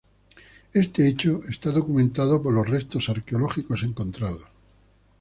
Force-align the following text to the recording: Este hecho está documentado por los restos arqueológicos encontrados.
Este 0.73 1.07
hecho 1.07 1.41
está 1.47 1.69
documentado 1.69 2.41
por 2.41 2.51
los 2.55 2.67
restos 2.67 3.07
arqueológicos 3.09 3.83
encontrados. 3.83 4.45